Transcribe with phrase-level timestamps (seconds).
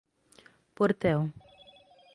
[0.79, 1.21] Portel